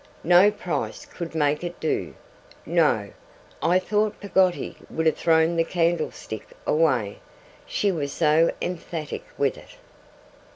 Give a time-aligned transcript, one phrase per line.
[0.23, 2.15] No price could make it do.
[2.65, 3.11] No!'
[3.61, 7.19] I thought Peggotty would have thrown the candlestick away,
[7.67, 9.75] she was so emphatic with it.